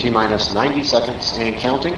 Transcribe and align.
T-minus 0.00 0.54
90 0.54 0.82
seconds 0.82 1.38
and 1.38 1.60
counting. 1.60 1.94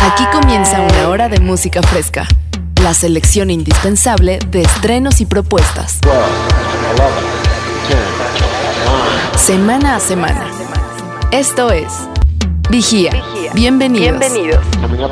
Aquí 0.00 0.24
comienza 0.32 0.80
una 0.80 1.08
hora 1.08 1.28
de 1.28 1.38
música 1.38 1.80
fresca. 1.82 2.26
La 2.82 2.94
selección 2.94 3.48
indispensable 3.48 4.40
de 4.48 4.62
estrenos 4.62 5.20
y 5.20 5.26
propuestas. 5.26 6.00
12, 6.00 6.16
11, 6.90 7.04
10, 7.88 8.00
9. 9.30 9.38
Semana 9.38 9.94
a 9.94 10.00
semana. 10.00 10.50
Esto 11.30 11.70
es 11.70 11.92
Vigía. 12.70 13.22
Bienvenidos. 13.54 14.18
Coming 14.80 15.02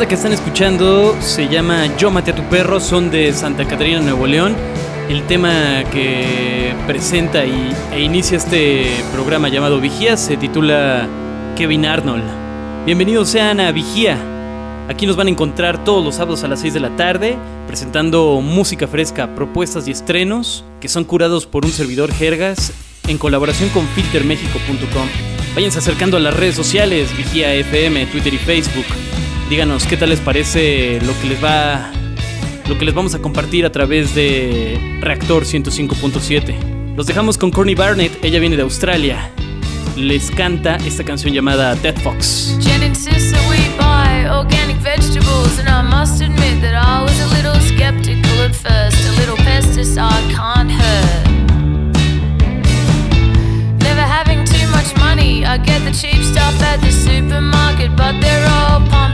banda 0.00 0.08
que 0.08 0.14
están 0.14 0.32
escuchando 0.32 1.14
se 1.20 1.46
llama 1.48 1.94
Yo 1.98 2.10
maté 2.10 2.30
a 2.30 2.34
tu 2.34 2.42
perro, 2.44 2.80
son 2.80 3.10
de 3.10 3.34
Santa 3.34 3.66
Catarina, 3.66 4.00
Nuevo 4.00 4.26
León. 4.26 4.56
El 5.10 5.26
tema 5.26 5.84
que 5.92 6.72
presenta 6.86 7.44
y, 7.44 7.70
e 7.92 8.00
inicia 8.00 8.38
este 8.38 8.86
programa 9.12 9.50
llamado 9.50 9.78
Vigía 9.78 10.16
se 10.16 10.38
titula 10.38 11.06
Kevin 11.54 11.84
Arnold. 11.84 12.24
Bienvenidos 12.86 13.28
sean 13.28 13.60
a 13.60 13.72
Vigía. 13.72 14.16
Aquí 14.88 15.06
nos 15.06 15.16
van 15.16 15.26
a 15.26 15.30
encontrar 15.30 15.84
todos 15.84 16.02
los 16.02 16.14
sábados 16.14 16.44
a 16.44 16.48
las 16.48 16.60
6 16.60 16.72
de 16.72 16.80
la 16.80 16.96
tarde 16.96 17.36
presentando 17.66 18.40
música 18.40 18.88
fresca, 18.88 19.34
propuestas 19.34 19.86
y 19.86 19.90
estrenos 19.90 20.64
que 20.80 20.88
son 20.88 21.04
curados 21.04 21.44
por 21.44 21.66
un 21.66 21.72
servidor 21.72 22.10
Jergas 22.10 22.72
en 23.06 23.18
colaboración 23.18 23.68
con 23.68 23.86
filtermexico.com. 23.88 25.08
Váyanse 25.54 25.80
acercando 25.80 26.16
a 26.16 26.20
las 26.20 26.34
redes 26.34 26.54
sociales, 26.54 27.14
Vigía 27.18 27.52
FM, 27.52 28.06
Twitter 28.06 28.32
y 28.32 28.38
Facebook. 28.38 28.86
Díganos 29.50 29.82
qué 29.82 29.96
tal 29.96 30.10
les 30.10 30.20
parece 30.20 31.00
lo 31.04 31.12
que 31.20 31.26
les 31.26 31.42
va 31.42 31.90
lo 32.68 32.78
que 32.78 32.84
les 32.84 32.94
vamos 32.94 33.16
a 33.16 33.18
compartir 33.18 33.66
a 33.66 33.72
través 33.72 34.14
de 34.14 35.00
Reactor 35.00 35.44
105.7. 35.44 36.94
Los 36.94 37.08
dejamos 37.08 37.36
con 37.36 37.50
Courtney 37.50 37.74
Barnett, 37.74 38.24
ella 38.24 38.38
viene 38.38 38.54
de 38.54 38.62
Australia. 38.62 39.28
Les 39.96 40.30
canta 40.30 40.76
esta 40.76 41.02
canción 41.02 41.34
llamada 41.34 41.74
Dead 41.74 41.96
Fox. 41.98 42.56
Jen 42.60 42.84
insists 42.84 43.32
that 43.32 43.42
we 43.50 43.56
buy 43.76 44.30
organic 44.30 44.76
vegetables, 44.84 45.58
and 45.58 45.68
I 45.68 45.82
must 45.82 46.22
admit 46.22 46.62
that 46.62 46.76
I 46.76 47.02
was 47.02 47.20
a 47.20 47.34
little 47.34 47.60
skeptical 47.60 48.44
at 48.44 48.54
first. 48.54 49.04
A 49.04 49.20
little 49.20 49.36
pesticide 49.38 50.30
can't 50.30 50.70
hurt. 50.70 51.26
Never 53.82 54.00
having 54.00 54.44
too 54.44 54.68
much 54.68 54.96
money, 54.96 55.44
I 55.44 55.58
get 55.58 55.82
the 55.82 55.90
cheap 55.90 56.22
stuff 56.22 56.54
at 56.62 56.80
the 56.80 56.92
supermarket, 56.92 57.96
but 57.96 58.14
they're 58.20 58.46
all 58.46 58.86
pumped 58.88 59.09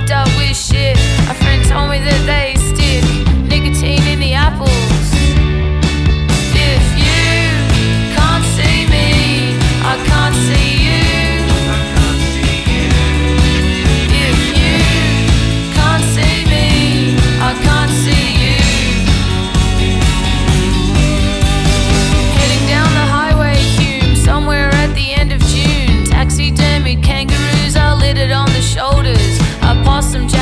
shit. 0.56 0.97
A 1.28 1.34
friend 1.34 1.62
told 1.67 1.91
me 1.91 1.99
that 1.99 2.22
they 2.25 2.55
stick 2.56 3.05
nicotine 3.47 4.03
in 4.09 4.19
the 4.19 4.33
apples. 4.33 4.96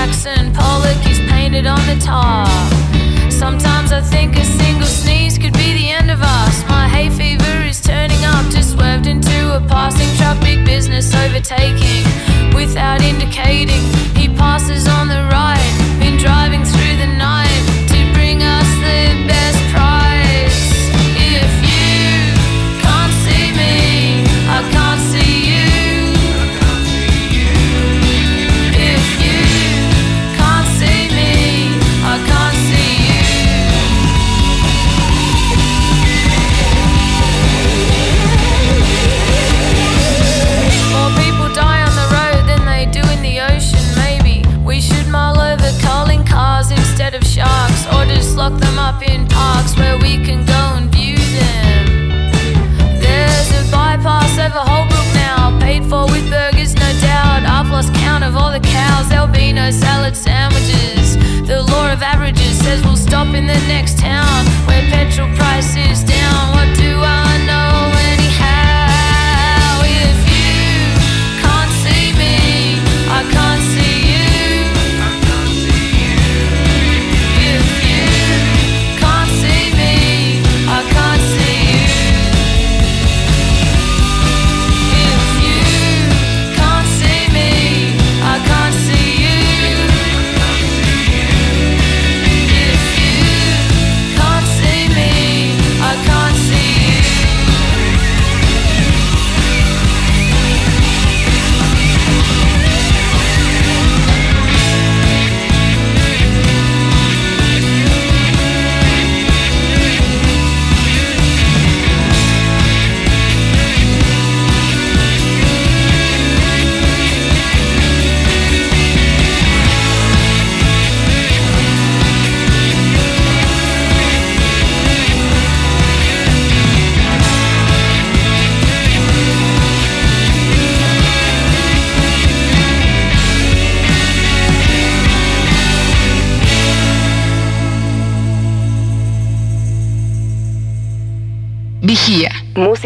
Jackson 0.04 0.52
Pollock 0.52 1.00
is 1.08 1.18
painted 1.30 1.66
on 1.66 1.80
the 1.86 1.96
top. 1.96 2.46
Sometimes 3.32 3.90
I 3.90 4.02
think 4.02 4.36
a 4.36 4.44
single 4.44 4.86
sneeze 4.86 5.38
could 5.38 5.54
be 5.54 5.72
the 5.72 5.88
end 5.88 6.10
of 6.10 6.20
us. 6.20 6.62
My 6.68 6.86
hay 6.86 7.08
fever 7.08 7.64
is 7.64 7.80
turning 7.80 8.22
up, 8.22 8.44
just 8.52 8.72
swerved 8.72 9.06
into 9.06 9.56
a 9.56 9.60
passing 9.66 10.14
truck. 10.18 10.38
Big 10.42 10.62
business 10.66 11.14
overtaking 11.14 12.04
without 12.54 13.00
indicating. 13.00 13.80
He 14.14 14.28
passes 14.28 14.86
on 14.86 15.08
the 15.08 15.22
right, 15.32 15.73
up 63.28 63.34
in 63.34 63.46
the 63.46 63.58
next 63.68 63.98
town 63.98 64.44
where 64.66 64.82
petrol 64.90 65.28
prices 65.36 66.04
down. 66.04 66.23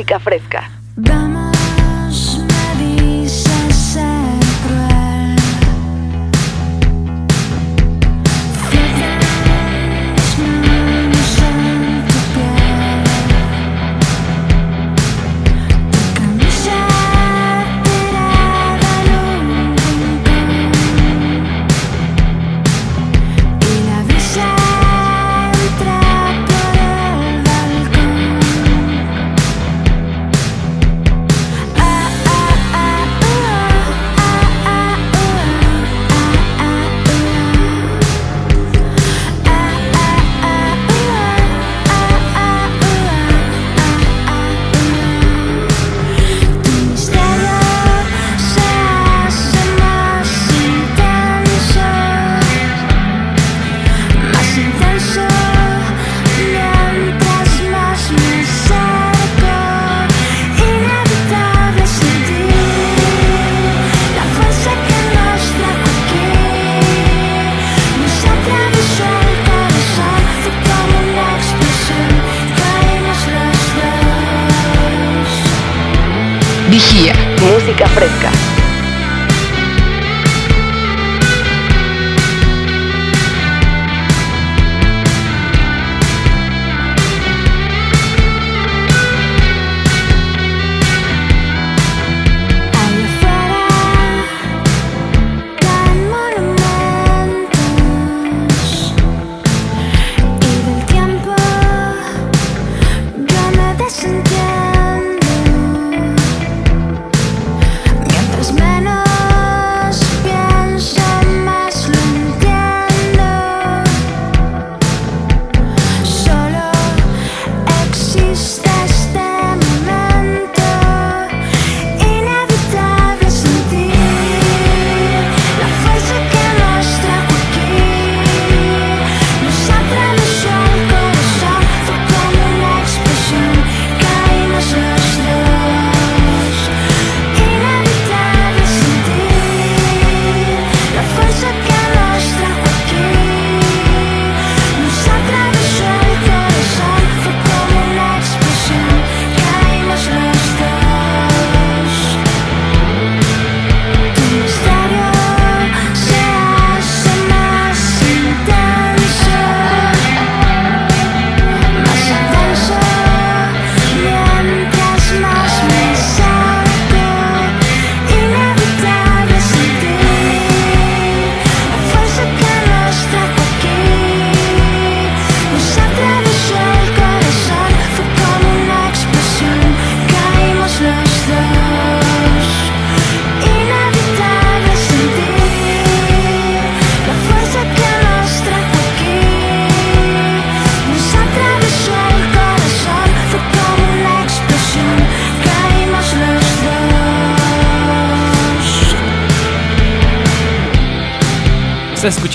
música 0.09 0.19
fresca. 0.21 0.68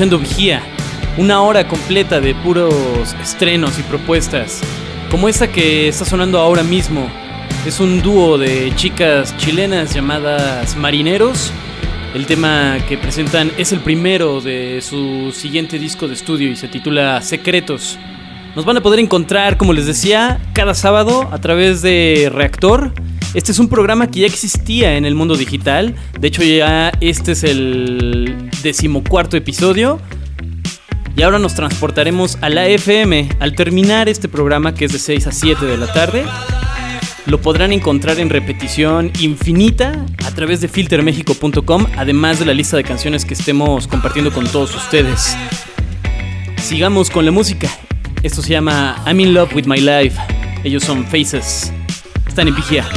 Nintendo 0.03 0.19
Vigía, 0.19 0.61
una 1.15 1.41
hora 1.43 1.65
completa 1.65 2.19
de 2.19 2.35
puros 2.35 3.15
estrenos 3.21 3.79
y 3.79 3.83
propuestas, 3.83 4.59
como 5.09 5.29
esta 5.29 5.49
que 5.49 5.87
está 5.87 6.03
sonando 6.03 6.39
ahora 6.39 6.61
mismo. 6.61 7.09
Es 7.65 7.79
un 7.79 8.01
dúo 8.01 8.37
de 8.37 8.73
chicas 8.75 9.33
chilenas 9.37 9.93
llamadas 9.93 10.75
Marineros. 10.75 11.53
El 12.13 12.25
tema 12.25 12.79
que 12.89 12.97
presentan 12.97 13.49
es 13.57 13.71
el 13.71 13.79
primero 13.79 14.41
de 14.41 14.81
su 14.81 15.31
siguiente 15.31 15.79
disco 15.79 16.09
de 16.09 16.15
estudio 16.15 16.51
y 16.51 16.57
se 16.57 16.67
titula 16.67 17.21
Secretos. 17.21 17.97
Nos 18.57 18.65
van 18.65 18.75
a 18.75 18.81
poder 18.81 18.99
encontrar, 18.99 19.55
como 19.55 19.71
les 19.71 19.85
decía, 19.85 20.41
cada 20.51 20.73
sábado 20.73 21.29
a 21.31 21.39
través 21.39 21.81
de 21.81 22.29
Reactor. 22.29 22.91
Este 23.33 23.53
es 23.53 23.59
un 23.59 23.69
programa 23.69 24.07
que 24.07 24.19
ya 24.19 24.25
existía 24.25 24.97
en 24.97 25.05
el 25.05 25.15
mundo 25.15 25.37
digital. 25.37 25.95
De 26.19 26.27
hecho, 26.27 26.43
ya 26.43 26.91
este 26.99 27.31
es 27.31 27.45
el 27.45 28.42
decimocuarto 28.63 29.37
episodio. 29.37 29.99
Y 31.15 31.21
ahora 31.21 31.37
nos 31.37 31.53
transportaremos 31.53 32.39
a 32.41 32.49
la 32.49 32.65
FM. 32.67 33.29
Al 33.39 33.53
terminar 33.55 34.09
este 34.09 34.27
programa, 34.27 34.73
que 34.73 34.85
es 34.85 34.93
de 34.93 34.99
6 34.99 35.27
a 35.27 35.31
7 35.31 35.65
de 35.65 35.77
la 35.77 35.93
tarde, 35.93 36.25
lo 37.27 37.39
podrán 37.39 37.71
encontrar 37.71 38.19
en 38.19 38.29
repetición 38.29 39.11
infinita 39.19 40.05
a 40.25 40.31
través 40.31 40.61
de 40.61 40.67
filtermexico.com, 40.67 41.85
además 41.97 42.39
de 42.39 42.45
la 42.45 42.53
lista 42.53 42.77
de 42.77 42.83
canciones 42.83 43.25
que 43.25 43.35
estemos 43.35 43.87
compartiendo 43.87 44.31
con 44.33 44.47
todos 44.47 44.75
ustedes. 44.75 45.37
Sigamos 46.57 47.11
con 47.11 47.25
la 47.25 47.31
música. 47.31 47.69
Esto 48.23 48.41
se 48.41 48.49
llama 48.49 49.03
I'm 49.05 49.19
in 49.19 49.33
love 49.33 49.53
with 49.53 49.65
my 49.65 49.79
life. 49.79 50.19
Ellos 50.63 50.83
son 50.83 51.05
Faces. 51.05 51.71
Están 52.25 52.47
en 52.47 52.55
vigía. 52.55 52.87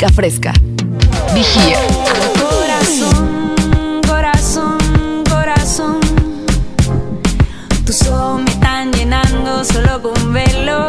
Música 0.00 0.14
fresca. 0.14 0.52
Vigía. 1.34 1.78
Corazón, 2.40 4.00
corazón, 4.08 4.78
corazón. 5.28 6.00
Tus 7.84 8.06
ojos 8.08 8.40
me 8.40 8.50
están 8.50 8.92
llenando 8.92 9.62
solo 9.62 10.00
con 10.00 10.32
verlo. 10.32 10.88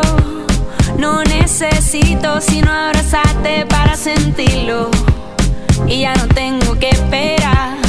No 0.97 1.25
necesito 1.25 2.39
sino 2.39 2.71
abrazarte 2.71 3.65
para 3.65 3.97
sentirlo. 3.97 4.89
Y 5.87 6.01
ya 6.01 6.15
no 6.15 6.29
tengo 6.29 6.79
que 6.79 6.91
esperar 6.91 7.80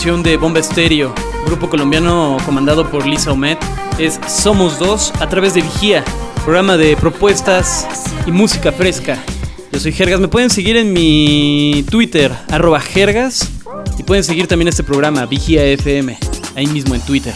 canción 0.00 0.22
de 0.22 0.38
Bomba 0.38 0.60
Estéreo, 0.60 1.14
grupo 1.44 1.68
colombiano 1.68 2.38
comandado 2.46 2.90
por 2.90 3.06
Lisa 3.06 3.32
Omet, 3.32 3.58
es 3.98 4.18
Somos 4.26 4.78
Dos 4.78 5.12
a 5.20 5.28
través 5.28 5.52
de 5.52 5.60
Vigía, 5.60 6.02
programa 6.42 6.78
de 6.78 6.96
propuestas 6.96 7.86
y 8.24 8.30
música 8.32 8.72
fresca. 8.72 9.22
Yo 9.70 9.78
soy 9.78 9.92
Jergas, 9.92 10.18
me 10.18 10.28
pueden 10.28 10.48
seguir 10.48 10.78
en 10.78 10.94
mi 10.94 11.84
Twitter, 11.90 12.32
arroba 12.48 12.80
Jergas, 12.80 13.50
y 13.98 14.02
pueden 14.02 14.24
seguir 14.24 14.46
también 14.46 14.68
este 14.68 14.82
programa, 14.82 15.26
Vigía 15.26 15.66
FM, 15.66 16.18
ahí 16.56 16.66
mismo 16.68 16.94
en 16.94 17.02
Twitter. 17.02 17.34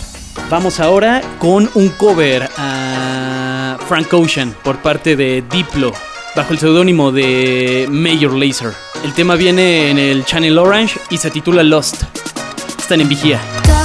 Vamos 0.49 0.81
ahora 0.81 1.21
con 1.39 1.71
un 1.75 1.91
cover 1.91 2.49
a 2.57 3.77
Frank 3.87 4.11
Ocean 4.15 4.57
por 4.65 4.79
parte 4.79 5.17
de 5.17 5.45
Diplo, 5.51 5.93
bajo 6.35 6.55
el 6.55 6.59
seudónimo 6.59 7.13
de 7.13 7.87
Major 7.91 8.33
Laser. 8.33 8.73
El 9.05 9.13
tema 9.13 9.35
viene 9.35 9.91
en 9.91 9.99
el 9.99 10.25
Channel 10.25 10.57
Orange 10.57 10.99
y 11.11 11.19
se 11.19 11.31
titula 11.31 11.63
Lost. 11.63 12.05
It's 12.85 12.91
gonna 12.91 13.09
be 13.09 13.15
here. 13.15 13.84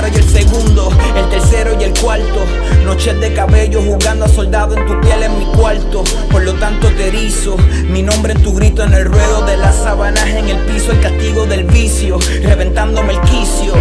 Primero 0.00 0.08
y 0.08 0.20
el 0.20 0.28
segundo, 0.28 0.90
el 1.16 1.28
tercero 1.28 1.76
y 1.78 1.84
el 1.84 1.92
cuarto. 1.98 2.44
Noches 2.84 3.20
de 3.20 3.32
cabello 3.34 3.82
jugando 3.82 4.24
a 4.24 4.28
soldado 4.28 4.76
en 4.76 4.86
tu 4.86 5.00
piel 5.00 5.22
en 5.22 5.38
mi 5.38 5.44
cuarto. 5.56 6.04
Por 6.30 6.42
lo 6.42 6.54
tanto 6.54 6.88
te 6.88 7.08
erizo, 7.08 7.56
mi 7.88 8.02
nombre 8.02 8.32
en 8.32 8.42
tu 8.42 8.54
grito 8.54 8.82
en 8.82 8.94
el 8.94 9.04
ruedo 9.04 9.44
de 9.44 9.56
las 9.56 9.76
sábanas 9.76 10.26
en 10.26 10.48
el 10.48 10.58
piso, 10.66 10.92
el 10.92 11.00
castigo 11.00 11.46
del 11.46 11.64
vicio, 11.64 12.18
reventándome 12.42 13.12
el 13.14 13.20
quicio. 13.22 13.72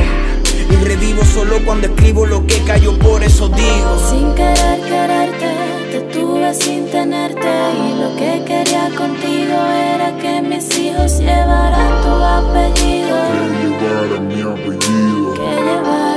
Y 0.70 0.84
revivo 0.86 1.24
solo 1.26 1.60
cuando 1.66 1.88
escribo 1.88 2.26
lo 2.26 2.46
que 2.46 2.62
cayó, 2.64 2.98
por 3.00 3.24
eso 3.24 3.50
digo. 3.50 4.10
Sin 4.10 4.34
querer 4.36 4.80
quererte, 4.82 5.48
te 5.92 6.00
tuve 6.14 6.54
sin 6.54 6.90
tenerte 6.90 7.48
y 7.48 8.02
lo 8.02 8.16
que 8.16 8.44
quería 8.46 8.90
contigo 8.96 9.56
era 9.96 10.16
que 10.18 10.42
mis 10.42 10.78
hijos 10.78 11.20
llevaran 11.20 12.02
tu 12.04 12.10
apellido. 12.10 13.18
llevara 13.62 14.20
mi 14.20 14.42
apellido, 14.42 15.34
Que 15.34 16.09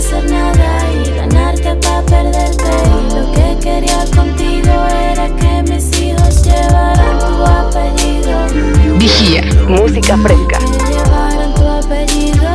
hacer 0.00 0.30
nada 0.30 0.90
y 1.04 1.10
ganarte 1.14 1.74
pa' 1.76 2.02
perderte 2.06 2.72
y 2.88 3.14
lo 3.14 3.32
que 3.32 3.58
quería 3.60 4.02
contigo 4.16 4.72
era 5.12 5.28
que 5.36 5.62
mis 5.70 6.00
hijos 6.00 6.42
llevaran 6.42 7.18
tu 7.18 7.44
apellido. 7.44 8.96
Vigía, 8.98 9.42
música 9.68 10.16
fresca. 10.16 10.58
Que 10.58 10.94
llevaran 10.94 11.54
tu 11.54 11.68
apellido. 11.68 12.48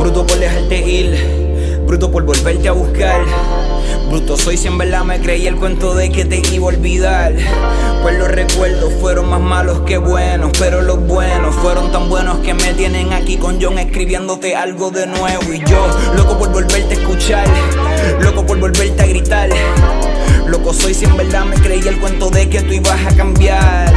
Bruto 0.00 0.26
por 0.26 0.38
dejarte 0.40 0.76
ir, 0.90 1.49
bruto 1.90 2.12
por 2.12 2.22
volverte 2.22 2.68
a 2.68 2.72
buscar. 2.72 3.20
Bruto 4.08 4.36
soy 4.36 4.56
si 4.56 4.68
en 4.68 4.78
verdad 4.78 5.02
me 5.02 5.20
creí 5.20 5.48
el 5.48 5.56
cuento 5.56 5.92
de 5.92 6.08
que 6.12 6.24
te 6.24 6.40
iba 6.54 6.66
a 6.66 6.68
olvidar. 6.68 7.34
Pues 8.00 8.16
los 8.16 8.28
recuerdos 8.28 8.92
fueron 9.00 9.28
más 9.28 9.40
malos 9.40 9.80
que 9.80 9.98
buenos, 9.98 10.52
pero 10.56 10.82
los 10.82 11.04
buenos 11.04 11.52
fueron 11.56 11.90
tan 11.90 12.08
buenos 12.08 12.38
que 12.38 12.54
me 12.54 12.74
tienen 12.74 13.12
aquí 13.12 13.38
con 13.38 13.60
John 13.60 13.76
escribiéndote 13.76 14.54
algo 14.54 14.92
de 14.92 15.08
nuevo. 15.08 15.52
Y 15.52 15.58
yo, 15.68 15.88
loco 16.16 16.38
por 16.38 16.52
volverte 16.52 16.94
a 16.94 16.98
escuchar, 16.98 17.48
loco 18.20 18.46
por 18.46 18.60
volverte 18.60 19.02
a 19.02 19.06
gritar. 19.06 19.50
Loco 20.50 20.74
soy 20.74 20.94
si 20.94 21.04
en 21.04 21.16
verdad 21.16 21.44
me 21.44 21.54
creí 21.54 21.86
el 21.86 22.00
cuento 22.00 22.28
de 22.28 22.48
que 22.48 22.60
tú 22.62 22.72
ibas 22.72 23.06
a 23.06 23.14
cambiar. 23.14 23.94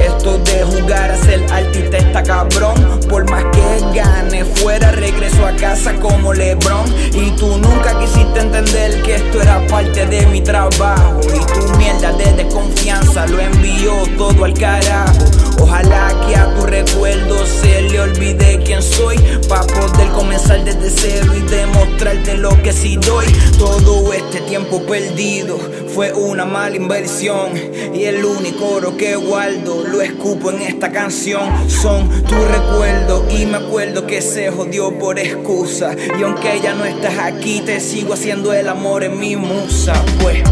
Esto 0.00 0.38
de 0.38 0.62
jugar 0.62 1.10
a 1.10 1.16
ser 1.16 1.44
artista 1.52 1.96
está 1.96 2.22
cabrón. 2.22 3.00
Por 3.08 3.28
más 3.28 3.42
que 3.46 3.98
gane 3.98 4.44
fuera, 4.44 4.92
regreso 4.92 5.44
a 5.44 5.50
casa 5.56 5.94
como 5.94 6.32
Lebron. 6.32 6.86
Y 7.12 7.32
tú 7.32 7.58
nunca 7.58 7.98
quisiste 7.98 8.38
entender 8.38 9.02
que 9.02 9.16
esto 9.16 9.42
era 9.42 9.66
parte 9.66 10.06
de 10.06 10.24
mi 10.26 10.40
trabajo. 10.42 11.18
Y 11.22 11.44
tu 11.52 11.76
mierda 11.76 12.12
de 12.12 12.32
desconfianza 12.34 13.26
lo 13.26 13.40
envió 13.40 13.92
todo 14.16 14.44
al 14.44 14.54
carajo. 14.54 15.24
Ojalá 15.58 16.14
que 16.24 16.36
a 16.36 16.54
tu 16.54 16.66
recuerdo 16.66 17.44
se 17.46 17.82
le 17.82 18.00
olvide 18.00 18.62
quién 18.64 18.80
soy. 18.80 19.16
Pa' 19.48 19.66
poder 19.66 20.08
comenzar 20.10 20.62
desde 20.64 20.88
cero 20.88 21.32
y 21.36 21.40
demostrarte 21.50 22.36
lo 22.36 22.50
que 22.62 22.72
sí 22.72 22.96
doy. 22.96 23.26
Todo 23.58 24.12
este 24.12 24.40
tiempo 24.42 24.80
perdido 24.82 25.58
fue 25.96 26.12
una 26.12 26.44
mala 26.44 26.76
inversión. 26.76 27.52
Y 27.94 28.04
el 28.04 28.22
único 28.22 28.66
oro 28.66 28.98
que 28.98 29.16
guardo 29.16 29.82
lo 29.82 30.02
escupo 30.02 30.50
en 30.50 30.60
esta 30.60 30.92
canción. 30.92 31.48
Son 31.70 32.06
tus 32.24 32.48
recuerdos 32.48 33.22
y 33.32 33.46
me 33.46 33.56
acuerdo 33.56 34.06
que 34.06 34.20
se 34.20 34.50
jodió 34.50 34.98
por 34.98 35.18
excusa. 35.18 35.96
Y 36.18 36.22
aunque 36.22 36.60
ya 36.62 36.74
no 36.74 36.84
estás 36.84 37.18
aquí, 37.18 37.62
te 37.64 37.80
sigo 37.80 38.12
haciendo 38.12 38.52
el 38.52 38.68
amor 38.68 39.04
en 39.04 39.18
mi 39.18 39.36
musa. 39.36 39.94
Pues. 40.20 40.42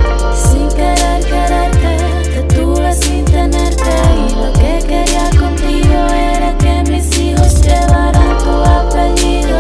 Sin 0.51 0.67
querer 0.69 1.23
quererte, 1.27 1.99
te 2.33 2.55
tuve 2.55 2.95
sin 2.95 3.27
tenerte 3.27 3.91
y 4.27 4.35
lo 4.37 4.51
que 4.55 4.79
quería 4.87 5.29
contigo 5.39 6.07
era 6.09 6.57
que 6.57 6.91
mis 6.91 7.19
hijos 7.19 7.61
llevaran 7.61 8.39
tu 8.39 8.51
apellido, 8.65 9.59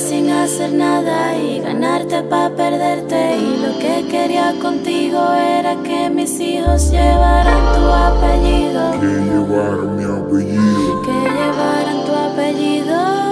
sin 0.00 0.30
hacer 0.30 0.72
nada 0.72 1.36
y 1.36 1.60
ganarte 1.60 2.22
pa' 2.22 2.50
perderte 2.56 3.36
y 3.36 3.56
lo 3.58 3.78
que 3.78 4.06
quería 4.10 4.54
contigo 4.60 5.20
era 5.34 5.76
que 5.82 6.08
mis 6.08 6.40
hijos 6.40 6.90
llevaran 6.90 7.62
tu 7.74 7.84
apellido. 7.86 8.82
Que 9.00 9.12
llevara 9.30 9.84
mi 9.96 10.04
apellido, 10.04 11.02
Que 11.02 11.18
llevaran 11.36 12.04
tu 12.06 12.12
apellido. 12.14 13.29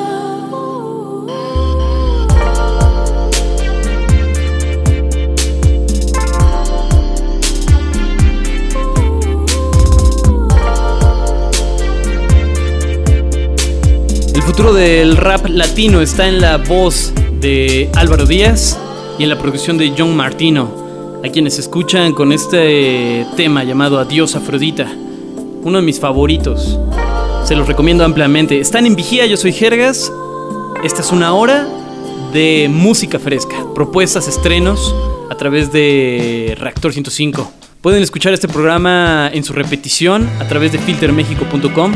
Futuro 14.49 14.73
del 14.73 15.19
rap 15.19 15.45
latino 15.47 16.01
está 16.01 16.27
en 16.27 16.41
la 16.41 16.57
voz 16.57 17.13
de 17.39 17.91
Álvaro 17.95 18.25
Díaz 18.25 18.79
y 19.19 19.25
en 19.25 19.29
la 19.29 19.39
producción 19.39 19.77
de 19.77 19.93
John 19.97 20.17
Martino, 20.17 21.21
a 21.23 21.29
quienes 21.29 21.59
escuchan 21.59 22.15
con 22.15 22.33
este 22.33 23.27
tema 23.37 23.63
llamado 23.63 23.99
Adiós 23.99 24.37
Afrodita, 24.37 24.91
uno 25.65 25.77
de 25.77 25.85
mis 25.85 26.01
favoritos. 26.01 26.79
Se 27.45 27.57
los 27.57 27.69
recomiendo 27.69 28.07
ampliamente. 28.07 28.59
Están 28.59 28.87
en 28.87 28.97
vigía, 28.97 29.27
yo 29.27 29.37
soy 29.37 29.53
Jergas. 29.53 30.11
Esta 30.83 31.03
es 31.03 31.13
una 31.13 31.35
hora 31.35 31.69
de 32.33 32.71
música 32.73 33.19
fresca, 33.19 33.67
propuestas, 33.75 34.29
estrenos 34.29 34.95
a 35.31 35.35
través 35.35 35.73
de 35.73 36.57
Reactor 36.59 36.95
105. 36.95 37.53
Pueden 37.83 38.03
escuchar 38.03 38.33
este 38.33 38.49
programa 38.49 39.31
en 39.31 39.45
su 39.45 39.53
repetición 39.53 40.27
a 40.41 40.49
través 40.49 40.73
de 40.73 40.79
filtermexico.com 40.79 41.93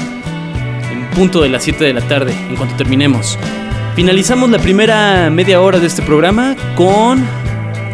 punto 1.12 1.42
de 1.42 1.48
las 1.48 1.64
7 1.64 1.84
de 1.84 1.92
la 1.94 2.00
tarde, 2.02 2.32
en 2.48 2.56
cuanto 2.56 2.74
terminemos. 2.76 3.38
Finalizamos 3.94 4.50
la 4.50 4.58
primera 4.58 5.30
media 5.30 5.60
hora 5.60 5.78
de 5.78 5.86
este 5.86 6.02
programa 6.02 6.56
con 6.74 7.24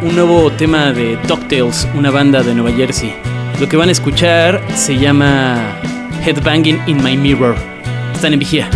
un 0.03 0.15
nuevo 0.15 0.51
tema 0.53 0.93
de 0.93 1.19
DuckTales, 1.27 1.89
una 1.95 2.11
banda 2.11 2.43
de 2.43 2.55
Nueva 2.55 2.77
Jersey. 2.77 3.15
Lo 3.61 3.69
que 3.69 3.77
van 3.77 3.89
a 3.89 3.93
escuchar 3.93 4.63
se 4.75 4.97
llama 4.97 5.77
Headbanging 6.25 6.81
in 6.87 7.03
My 7.03 7.17
Mirror. 7.17 7.57
Están 8.15 8.33
en 8.33 8.39
vigía. 8.39 8.71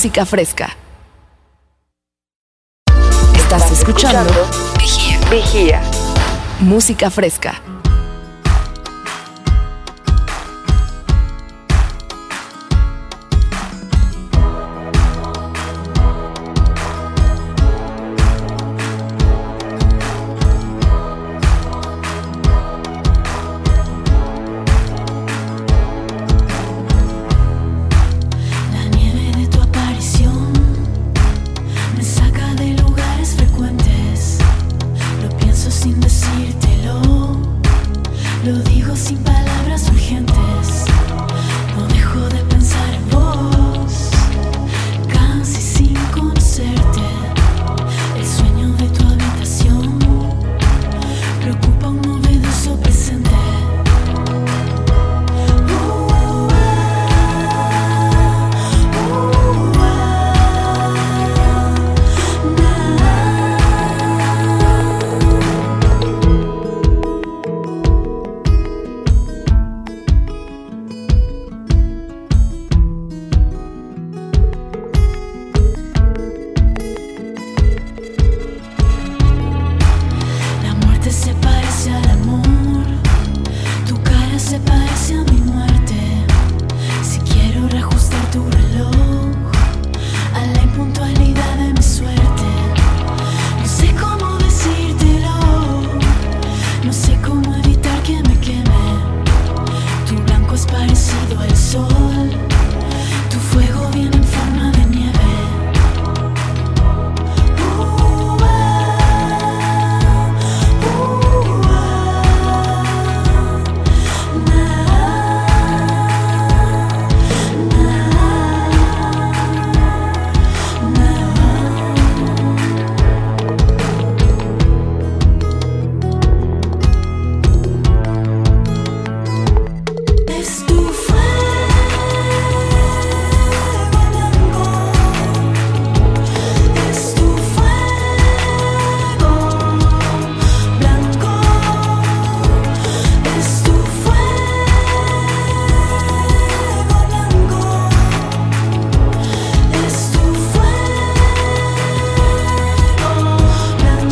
música 0.00 0.24
fresca. 0.24 0.74
Estás 3.36 3.70
escuchando 3.70 4.32
Vigía. 4.78 5.20
Vigía. 5.30 5.82
Música 6.60 7.10
fresca. 7.10 7.60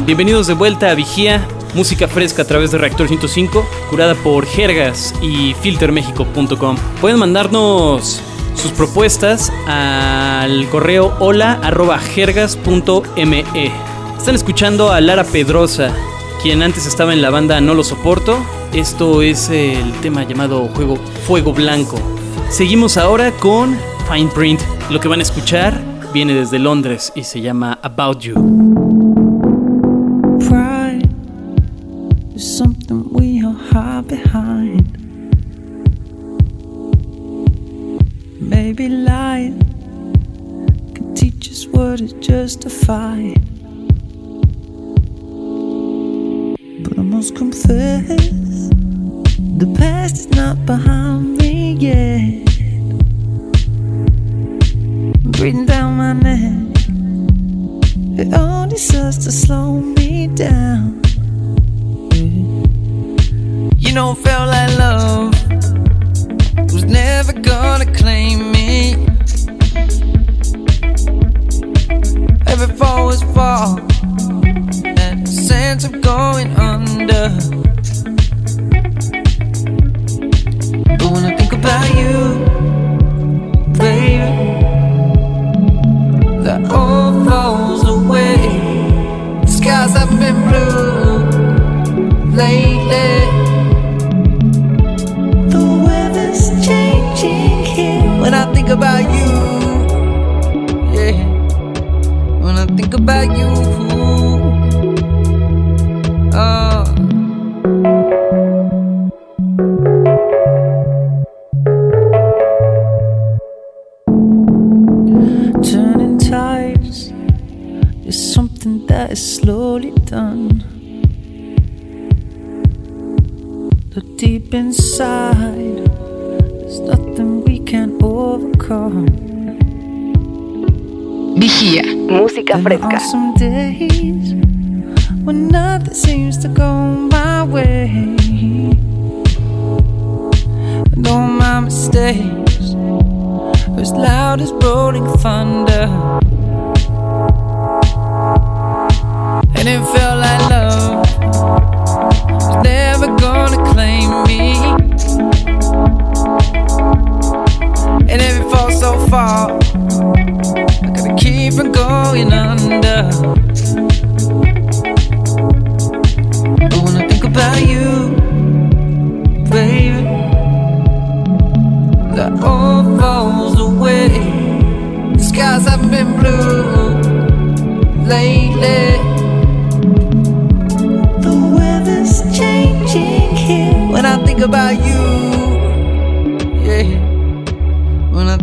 Bienvenidos 0.08 0.46
de 0.46 0.54
vuelta 0.54 0.90
a 0.90 0.94
Vigía, 0.94 1.46
música 1.74 2.08
fresca 2.08 2.40
a 2.40 2.46
través 2.46 2.70
de 2.70 2.78
Reactor 2.78 3.08
105, 3.08 3.62
curada 3.90 4.14
por 4.14 4.46
Jergas 4.46 5.14
y 5.20 5.52
filtermexico.com. 5.60 6.76
Pueden 7.02 7.18
mandarnos 7.18 8.22
sus 8.54 8.72
propuestas 8.72 9.52
al 9.66 10.66
correo 10.70 11.14
hola@jergas.me. 11.20 13.44
Están 14.16 14.34
escuchando 14.34 14.90
a 14.90 15.02
Lara 15.02 15.24
Pedrosa, 15.24 15.94
quien 16.42 16.62
antes 16.62 16.86
estaba 16.86 17.12
en 17.12 17.20
la 17.20 17.28
banda 17.28 17.60
No 17.60 17.74
lo 17.74 17.84
soporto. 17.84 18.38
Esto 18.72 19.20
es 19.20 19.50
el 19.50 19.92
tema 20.00 20.26
llamado 20.26 20.68
Juego 20.68 20.96
Fuego 21.26 21.52
Blanco. 21.52 21.98
Seguimos 22.48 22.96
ahora 22.96 23.30
con 23.32 23.76
Fine 24.10 24.30
Print. 24.34 24.62
Lo 24.88 25.00
que 25.00 25.08
van 25.08 25.20
a 25.20 25.24
escuchar 25.24 25.78
viene 26.14 26.32
desde 26.32 26.58
Londres 26.58 27.12
y 27.14 27.24
se 27.24 27.42
llama 27.42 27.78
About 27.82 28.20
You. 28.20 28.57
justify. 42.14 43.32
But 46.84 46.98
I 46.98 47.02
must 47.02 47.36
confess, 47.36 48.30
the 49.58 49.74
past 49.76 50.16
is 50.16 50.28
not 50.30 50.64
behind. 50.66 50.97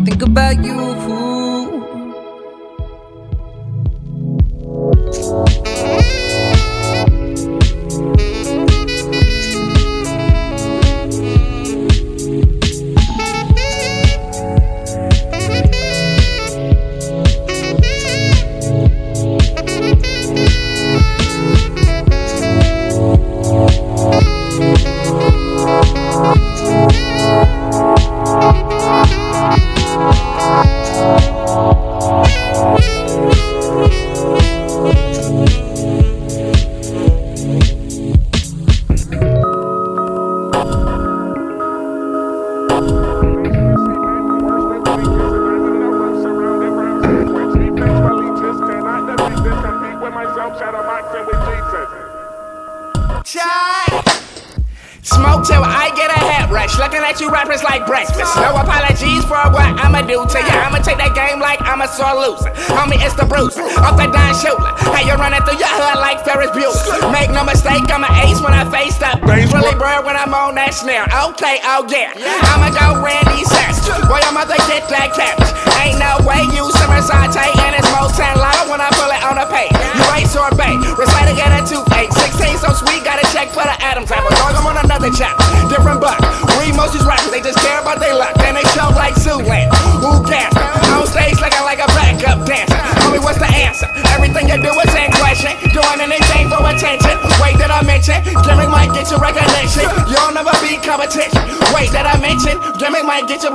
Think 0.05 0.21
about 0.21 0.63
you. 0.63 1.34
play, 71.37 71.59
oh 71.63 71.85
yeah. 71.89 72.13
yeah. 72.17 72.44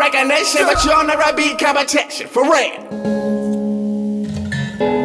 Recognition, 0.00 0.64
but 0.64 0.82
you'll 0.82 1.04
never 1.04 1.30
beat 1.36 1.58
competition. 1.58 2.26
For 2.26 2.42
real. 2.42 2.80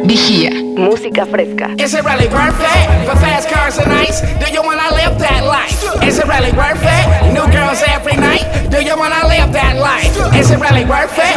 Vigía. 0.08 0.50
Música 0.76 1.26
fresca. 1.26 1.74
Is 1.78 1.92
it 1.92 2.04
really 2.04 2.28
worth 2.28 2.60
it? 2.60 2.86
For 3.06 3.16
fast 3.20 3.48
cars 3.50 3.76
and 3.78 3.92
ice? 3.92 4.20
Do 4.40 4.50
you 4.50 4.62
wanna 4.62 4.88
live 4.94 5.18
that 5.18 5.44
life? 5.44 5.76
Is 6.02 6.18
it 6.18 6.26
really 6.26 6.52
worth 6.52 6.80
it? 6.80 7.04
New 7.34 7.46
girls 7.52 7.82
every 7.86 8.16
night? 8.16 8.46
Do 8.70 8.82
you 8.82 8.96
wanna 8.96 9.26
live 9.28 9.52
that 9.52 9.76
life? 9.76 10.16
Is 10.34 10.50
it 10.50 10.58
really 10.58 10.86
worth 10.86 11.18
it? 11.18 11.36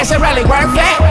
Is 0.00 0.10
it 0.10 0.20
really 0.20 0.44
worth 0.44 0.76
it? 0.90 1.04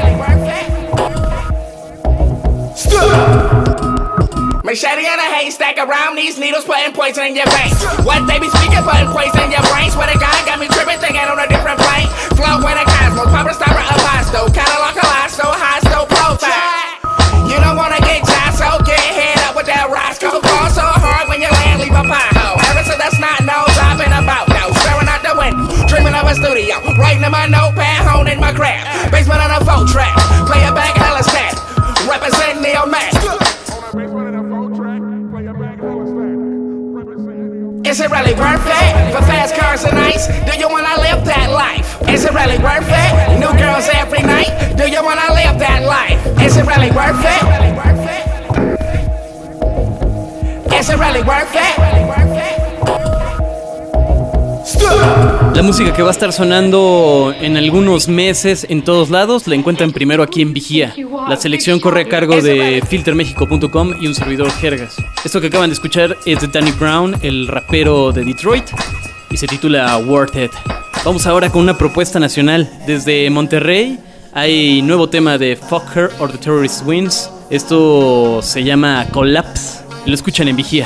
Machete 4.64 5.03
in 5.03 5.20
a 5.20 5.28
haystack 5.28 5.76
around 5.76 6.16
these 6.16 6.39
needles, 6.39 6.64
putting 6.64 6.95
poison 6.95 7.28
in 7.28 7.36
your 7.36 7.51
veins. 7.51 7.76
What 8.07 8.24
they 8.24 8.39
be 8.39 8.47
speaking, 8.47 8.80
putting 8.80 9.11
poison 9.11 9.43
in 9.43 9.51
your 9.51 9.66
brain. 9.68 9.91
Swear 9.91 10.07
to 10.07 10.16
God, 10.16 10.39
got 10.47 10.55
me 10.55 10.72
tripping, 10.72 11.03
thinking 11.03 11.20
on 11.20 11.36
a 11.36 11.43
different 11.51 11.84
plane. 11.84 12.07
Flow 12.39 12.64
in 12.64 12.78
a 12.80 12.86
cosmos, 12.88 13.28
power 13.28 13.51
star 13.51 13.76
of 13.76 13.91
Abasto. 13.91 14.47
Catalog 14.55 14.95
colossal, 14.95 15.51
high 15.51 15.84
so 15.84 16.07
profile. 16.07 16.95
You 17.43 17.59
don't 17.59 17.76
wanna 17.76 17.99
get 18.07 18.24
shot, 18.24 18.55
so 18.55 18.80
get 18.88 19.03
head 19.03 19.43
up 19.43 19.59
with 19.59 19.68
that 19.68 19.91
Roscoe. 19.91 20.39
Fall 20.39 20.72
so 20.72 20.88
hard 20.88 21.28
when 21.28 21.43
you 21.43 21.51
land, 21.51 21.84
leave 21.84 21.91
a 21.91 22.07
pothole. 22.07 22.55
Ever 22.72 22.88
since 22.88 22.95
that's 23.03 23.20
not 23.20 23.43
knows 23.43 23.76
I've 23.76 23.99
about 23.99 24.47
now. 24.47 24.72
Staring 24.80 25.11
out 25.11 25.28
the 25.28 25.36
window, 25.36 25.68
dreaming 25.91 26.16
of 26.16 26.24
a 26.24 26.39
studio. 26.39 26.80
Writing 26.95 27.20
in 27.20 27.36
my 27.36 27.51
notepad, 27.51 28.07
honing 28.07 28.39
my 28.39 28.55
craft. 28.55 29.11
Basement 29.11 29.43
on 29.43 29.51
a 29.51 29.59
folk 29.68 29.91
track. 29.91 30.16
Play 30.47 30.64
it 30.64 30.72
back, 30.72 30.95
hella 30.95 31.20
stat. 31.20 31.59
Represent 32.07 32.64
Neil 32.64 32.88
Max. 32.88 33.22
Is 37.93 37.99
it 37.99 38.09
really 38.09 38.33
worth 38.33 38.65
it? 38.65 39.13
For 39.13 39.21
fast 39.21 39.55
cars 39.55 39.83
and 39.83 39.95
ice? 39.99 40.25
Do 40.25 40.57
you 40.57 40.67
wanna 40.67 40.99
live 40.99 41.23
that 41.25 41.51
life? 41.51 42.01
Is 42.09 42.25
it 42.25 42.33
really 42.33 42.57
worth 42.57 42.89
it? 42.89 43.37
New 43.37 43.53
girls 43.55 43.87
every 43.93 44.23
night? 44.23 44.49
Do 44.75 44.89
you 44.89 45.03
wanna 45.03 45.31
live 45.31 45.59
that 45.59 45.83
life? 45.85 46.25
Is 46.41 46.57
it 46.57 46.65
really 46.65 46.89
worth 46.89 47.23
it? 47.23 47.43
Is 50.73 50.89
it 50.89 50.97
really 50.97 51.21
worth 51.21 51.53
it? 55.37 55.42
La 55.56 55.62
música 55.62 55.93
que 55.93 56.01
va 56.01 56.10
a 56.10 56.12
estar 56.12 56.34
sonando 56.34 57.32
en 57.39 57.58
algunos 57.58 58.08
meses 58.08 58.66
en 58.70 58.84
todos 58.84 59.12
lados 59.12 59.47
la 59.47 59.54
encuentran 59.54 59.91
primero 59.91 60.24
aquí 60.24 60.41
en 60.41 60.51
Vigía. 60.51 60.95
La 61.30 61.38
selección 61.38 61.80
corre 61.80 62.01
a 62.01 62.10
cargo 62.10 62.41
de 62.41 62.84
filtermexico.com 62.88 63.93
y 64.01 64.08
un 64.08 64.16
servidor 64.16 64.51
Jergas. 64.51 64.95
Esto 65.24 65.39
que 65.39 65.47
acaban 65.47 65.70
de 65.70 65.76
escuchar 65.76 66.18
es 66.26 66.41
de 66.41 66.47
Danny 66.47 66.72
Brown, 66.72 67.16
el 67.22 67.47
rapero 67.47 68.12
de 68.12 68.26
Detroit, 68.26 68.66
y 69.30 69.38
se 69.38 69.45
titula 69.45 69.95
Worth 69.99 70.36
It. 70.36 70.51
Vamos 71.06 71.28
ahora 71.28 71.51
con 71.51 71.62
una 71.62 71.78
propuesta 71.78 72.20
nacional. 72.20 72.70
Desde 72.88 73.30
Monterrey 73.30 73.99
hay 74.34 74.82
nuevo 74.82 75.08
tema 75.08 75.38
de 75.38 75.56
Fuck 75.56 75.95
Her 75.95 76.10
or 76.20 76.32
the 76.32 76.39
Terrorist 76.39 76.84
Wins. 76.86 77.30
Esto 77.51 78.41
se 78.41 78.64
llama 78.64 79.06
Collapse. 79.12 79.84
Lo 80.08 80.16
escuchan 80.16 80.47
en 80.47 80.56
Vigía. 80.56 80.86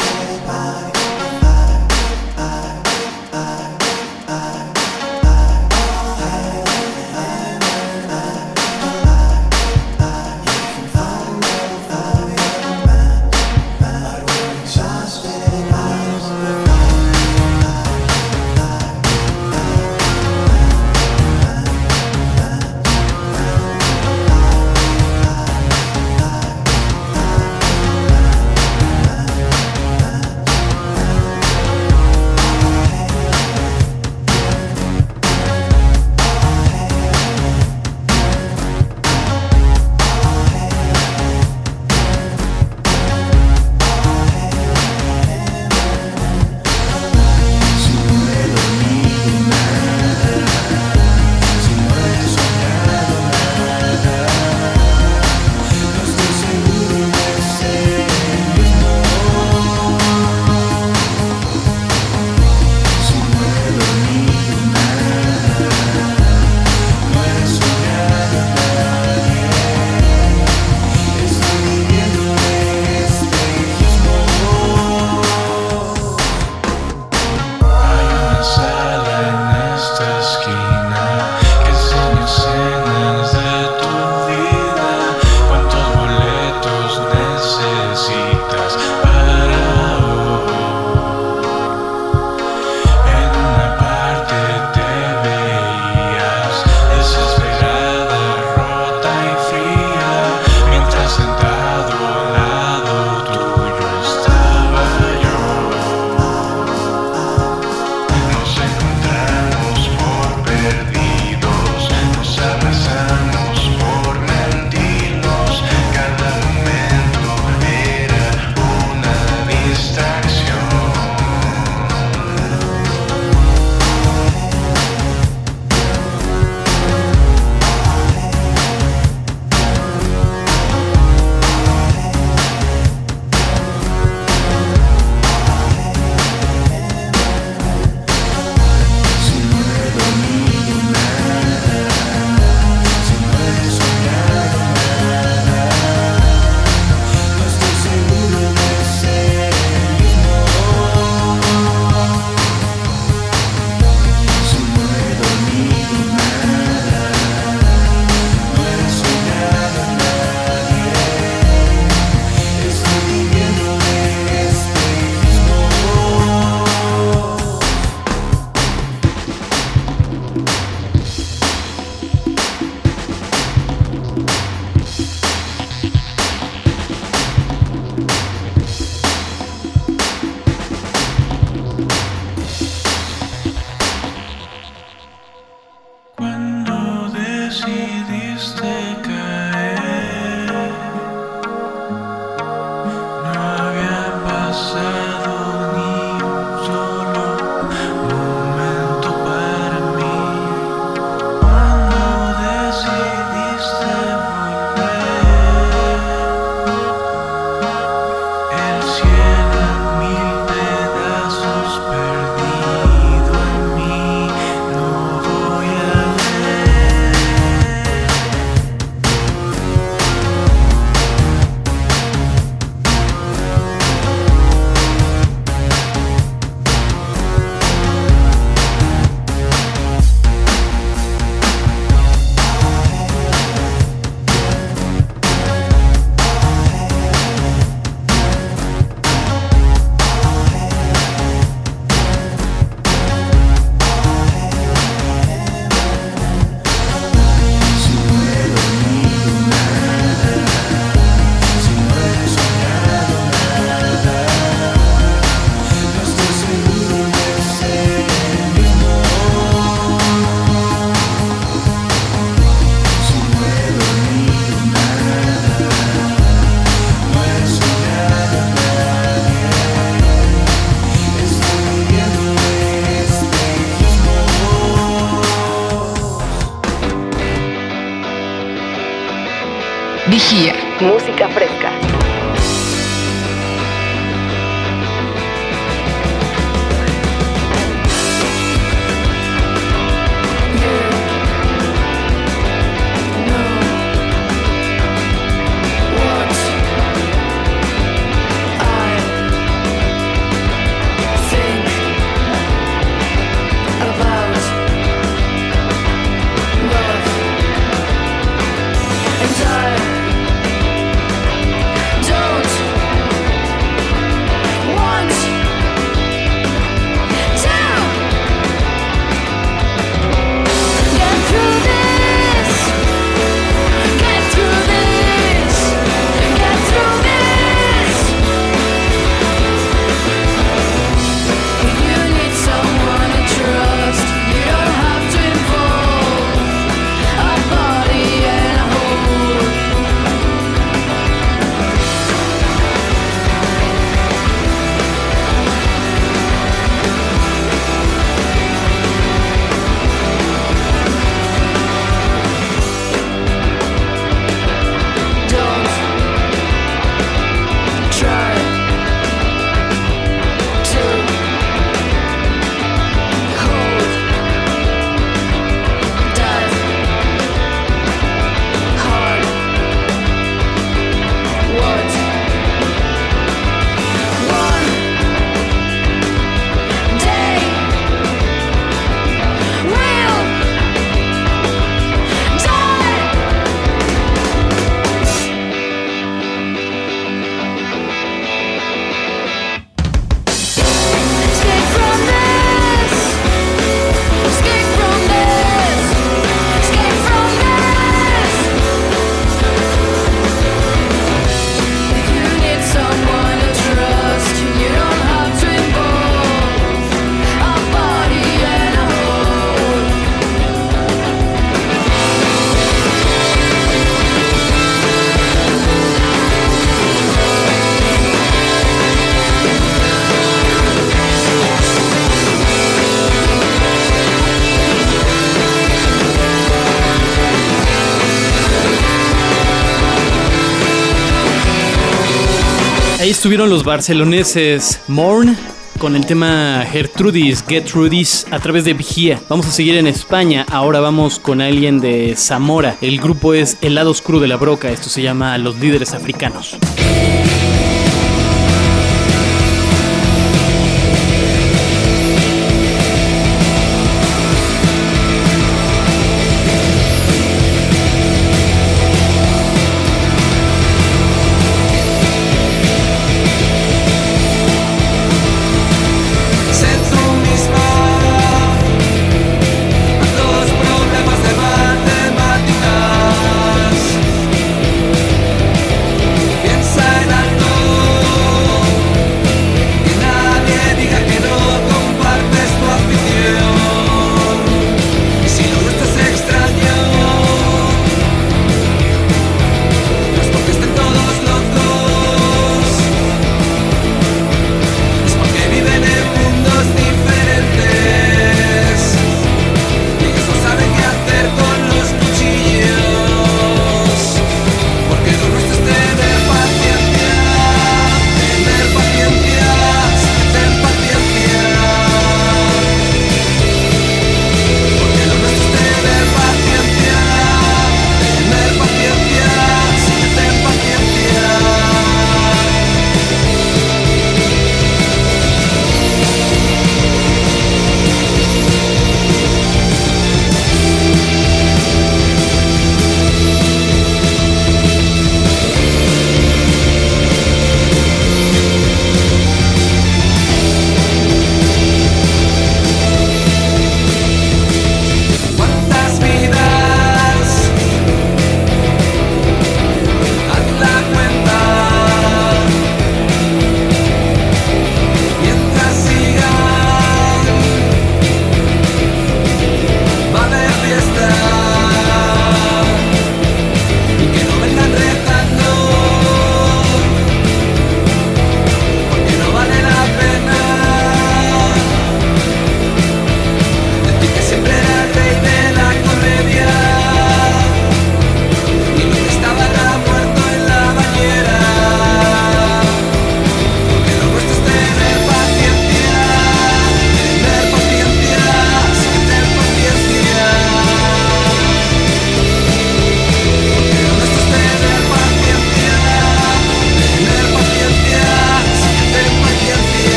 Ahí 433.07 433.11
estuvieron 433.11 433.49
los 433.49 433.63
barceloneses 433.63 434.81
Morn 434.89 435.37
con 435.79 435.95
el 435.95 436.05
tema 436.05 436.65
Gertrudis, 436.69 437.41
Gertrudis 437.47 438.27
a 438.31 438.39
través 438.39 438.65
de 438.65 438.73
Vigía. 438.73 439.21
Vamos 439.29 439.47
a 439.47 439.51
seguir 439.51 439.77
en 439.77 439.87
España. 439.87 440.45
Ahora 440.51 440.81
vamos 440.81 441.17
con 441.17 441.39
alguien 441.39 441.79
de 441.79 442.15
Zamora. 442.17 442.75
El 442.81 442.99
grupo 442.99 443.33
es 443.33 443.59
El 443.61 443.75
lado 443.75 443.91
oscuro 443.91 444.19
de 444.19 444.27
la 444.27 444.35
broca. 444.35 444.71
Esto 444.71 444.89
se 444.89 445.01
llama 445.01 445.37
Los 445.37 445.57
líderes 445.57 445.93
africanos. 445.93 446.57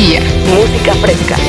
Música 0.00 0.94
fresca. 0.94 1.47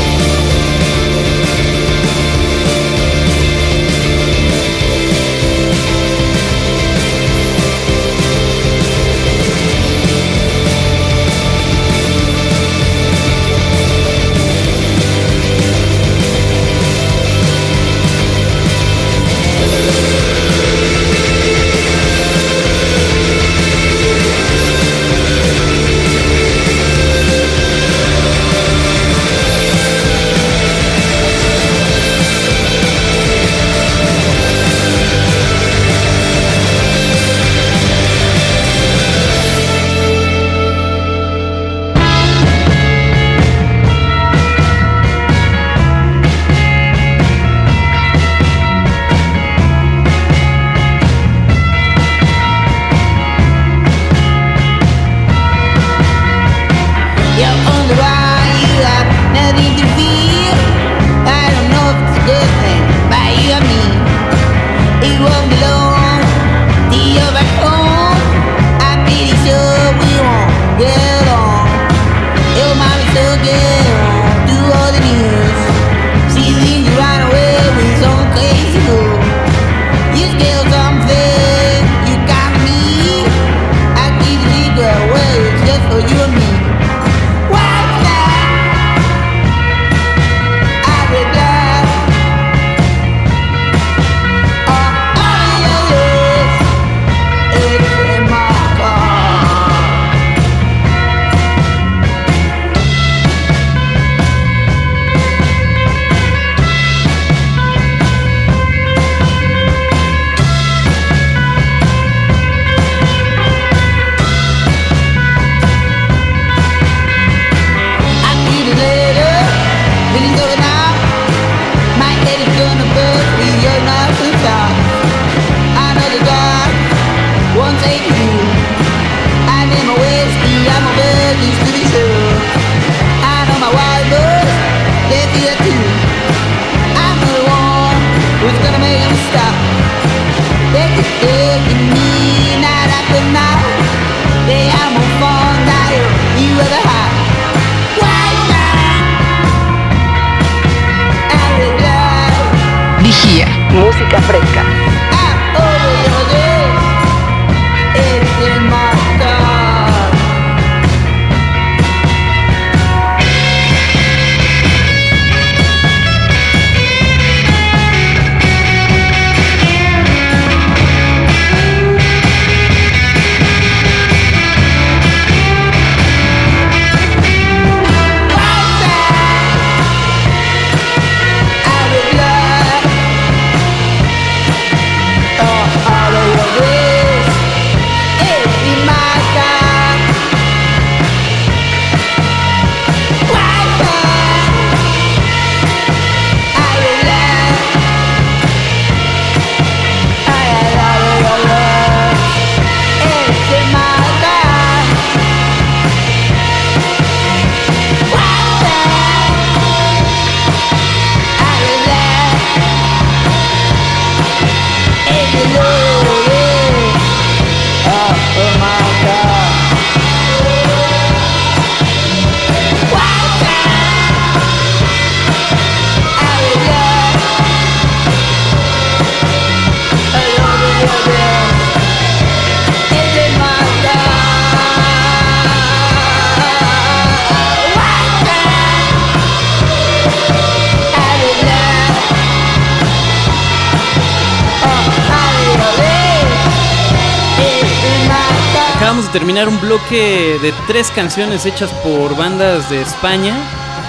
De 249.12 249.20
terminar 249.20 249.48
un 249.48 249.60
bloque 249.62 250.38
de 250.42 250.54
tres 250.68 250.92
canciones 250.92 251.46
hechas 251.46 251.72
por 251.84 252.16
bandas 252.16 252.70
de 252.70 252.82
España. 252.82 253.36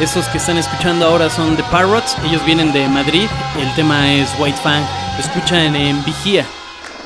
Estos 0.01 0.27
que 0.29 0.39
están 0.39 0.57
escuchando 0.57 1.05
ahora 1.05 1.29
son 1.29 1.57
The 1.57 1.63
Parrots, 1.65 2.17
ellos 2.25 2.45
vienen 2.45 2.73
de 2.73 2.87
Madrid, 2.89 3.27
el 3.61 3.75
tema 3.75 4.15
es 4.15 4.31
White 4.39 4.59
Fang, 4.63 4.83
lo 5.17 5.23
escuchan 5.23 5.75
en 5.77 6.05
Vigía. 6.05 6.47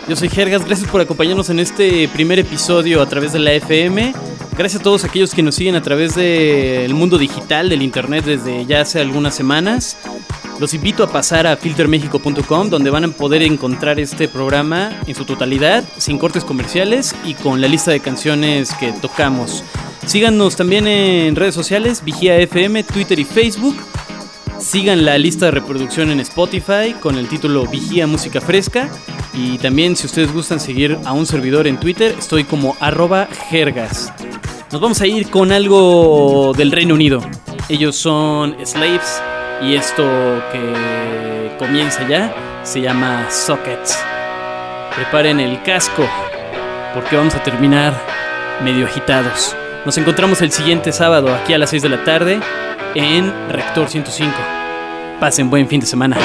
Yo 0.08 0.16
soy 0.16 0.28
Jergas, 0.28 0.64
gracias 0.64 0.88
por 0.88 1.00
acompañarnos 1.00 1.50
en 1.50 1.60
este 1.60 2.08
primer 2.08 2.38
episodio 2.38 3.00
a 3.00 3.06
través 3.06 3.32
de 3.32 3.38
la 3.38 3.52
FM. 3.52 4.14
Gracias 4.56 4.80
a 4.80 4.84
todos 4.84 5.04
aquellos 5.04 5.34
que 5.34 5.42
nos 5.42 5.54
siguen 5.54 5.74
a 5.74 5.82
través 5.82 6.14
del 6.14 6.94
mundo 6.94 7.18
digital, 7.18 7.68
del 7.68 7.82
internet 7.82 8.24
desde 8.24 8.66
ya 8.66 8.82
hace 8.82 9.00
algunas 9.00 9.34
semanas. 9.34 9.96
Los 10.60 10.72
invito 10.72 11.02
a 11.02 11.10
pasar 11.10 11.46
a 11.46 11.56
filtermexico.com 11.56 12.70
donde 12.70 12.90
van 12.90 13.04
a 13.04 13.08
poder 13.08 13.42
encontrar 13.42 13.98
este 13.98 14.28
programa 14.28 14.92
en 15.06 15.14
su 15.14 15.24
totalidad, 15.24 15.82
sin 15.98 16.16
cortes 16.18 16.44
comerciales 16.44 17.14
y 17.24 17.34
con 17.34 17.60
la 17.60 17.66
lista 17.66 17.90
de 17.90 18.00
canciones 18.00 18.72
que 18.74 18.92
tocamos. 18.92 19.64
Síganos 20.06 20.54
también 20.54 20.86
en 20.86 21.34
redes 21.34 21.54
sociales, 21.54 22.04
Vigía 22.04 22.36
FM, 22.36 22.84
Twitter 22.84 23.18
y 23.18 23.24
Facebook. 23.24 23.76
Sigan 24.60 25.04
la 25.04 25.18
lista 25.18 25.46
de 25.46 25.50
reproducción 25.50 26.10
en 26.10 26.20
Spotify 26.20 26.94
con 27.00 27.18
el 27.18 27.28
título 27.28 27.66
Vigía 27.66 28.06
Música 28.06 28.40
Fresca. 28.40 28.88
Y 29.34 29.58
también 29.58 29.96
si 29.96 30.06
ustedes 30.06 30.32
gustan 30.32 30.60
seguir 30.60 30.96
a 31.04 31.12
un 31.12 31.26
servidor 31.26 31.66
en 31.66 31.80
Twitter, 31.80 32.14
estoy 32.16 32.44
como 32.44 32.76
arroba 32.78 33.26
jergas. 33.50 34.12
Nos 34.70 34.80
vamos 34.80 35.00
a 35.00 35.06
ir 35.06 35.28
con 35.30 35.50
algo 35.50 36.52
del 36.56 36.70
Reino 36.70 36.94
Unido. 36.94 37.20
Ellos 37.68 37.96
son 37.96 38.56
Slaves. 38.64 39.33
Y 39.62 39.76
esto 39.76 40.04
que 40.52 41.52
comienza 41.58 42.06
ya 42.08 42.32
se 42.62 42.80
llama 42.80 43.30
Sockets. 43.30 43.98
Preparen 44.94 45.40
el 45.40 45.62
casco 45.62 46.06
porque 46.94 47.16
vamos 47.16 47.34
a 47.34 47.42
terminar 47.42 47.94
medio 48.62 48.86
agitados. 48.86 49.56
Nos 49.84 49.98
encontramos 49.98 50.40
el 50.42 50.50
siguiente 50.52 50.92
sábado 50.92 51.34
aquí 51.34 51.52
a 51.52 51.58
las 51.58 51.70
6 51.70 51.82
de 51.82 51.88
la 51.88 52.04
tarde 52.04 52.40
en 52.94 53.32
Rector 53.50 53.88
105. 53.88 54.32
Pasen 55.20 55.50
buen 55.50 55.68
fin 55.68 55.80
de 55.80 55.86
semana. 55.86 56.16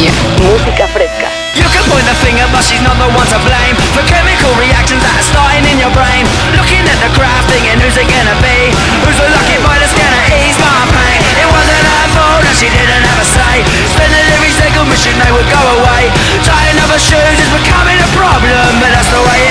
Música 0.00 0.88
fresca. 0.88 1.28
You 1.52 1.68
can 1.68 1.84
point 1.92 2.08
the 2.08 2.16
finger, 2.24 2.48
but 2.56 2.64
she's 2.64 2.80
not 2.80 2.96
the 2.96 3.04
one 3.12 3.28
to 3.28 3.38
blame 3.44 3.76
for 3.92 4.00
chemical 4.08 4.48
reactions 4.56 5.04
that 5.04 5.12
are 5.12 5.28
starting 5.28 5.60
in 5.68 5.76
your 5.76 5.92
brain. 5.92 6.24
Looking 6.56 6.80
at 6.88 6.96
the 7.04 7.12
crowd, 7.12 7.44
thinking 7.52 7.76
who's 7.84 8.00
it 8.00 8.08
gonna 8.08 8.32
be? 8.40 8.72
Who's 9.04 9.20
the 9.20 9.28
lucky 9.28 9.60
boy 9.60 9.76
that's 9.76 9.92
gonna 9.92 10.24
ease 10.40 10.56
my 10.56 10.88
pain? 10.88 11.20
It 11.44 11.48
wasn't 11.52 11.84
her 11.84 12.06
fault 12.16 12.48
and 12.48 12.56
she 12.56 12.72
didn't 12.72 13.04
have 13.04 13.20
a 13.20 13.28
say. 13.28 13.60
Spending 13.92 14.24
every 14.40 14.52
second 14.56 14.88
wishing 14.88 15.16
they 15.20 15.32
would 15.36 15.48
go 15.52 15.60
away. 15.60 16.08
Tying 16.48 16.80
up 16.80 16.88
her 16.88 17.02
shoes 17.02 17.36
is 17.36 17.50
becoming 17.52 18.00
a 18.00 18.08
problem, 18.16 18.80
but 18.80 18.88
that's 18.96 19.12
the 19.12 19.20
way 19.20 19.49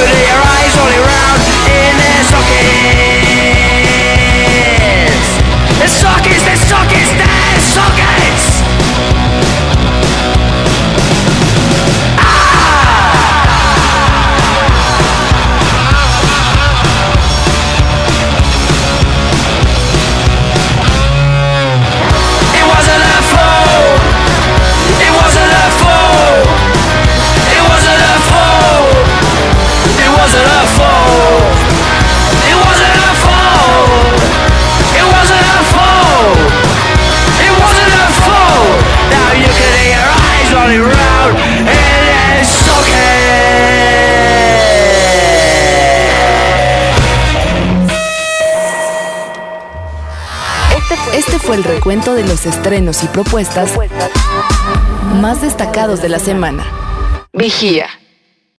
good 0.00 0.08
air. 0.08 0.49
el 51.52 51.64
recuento 51.64 52.14
de 52.14 52.24
los 52.24 52.46
estrenos 52.46 53.02
y 53.02 53.06
propuestas 53.08 53.72
más 55.20 55.42
destacados 55.42 56.00
de 56.02 56.08
la 56.08 56.18
semana. 56.18 56.64
Vigía 57.32 57.99